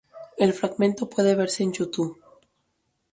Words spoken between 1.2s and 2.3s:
verse en Youtube.